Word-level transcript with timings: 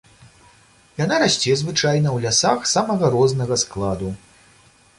Яна 1.03 1.15
расце 1.23 1.53
звычайна 1.61 2.09
ў 2.15 2.17
лясах 2.25 2.65
самага 2.73 3.13
рознага 3.17 3.55
складу. 3.65 4.09